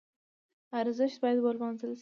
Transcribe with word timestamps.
ارزښت 0.81 1.17
باید 1.23 1.37
ولمانځل 1.41 1.87
شي. 1.87 1.89